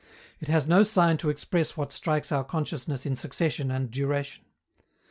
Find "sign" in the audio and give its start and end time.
0.81-1.17